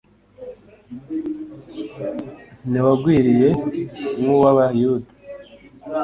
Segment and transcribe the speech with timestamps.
[2.69, 3.49] ntiwagwiriye
[4.19, 5.09] nk uw Abayuda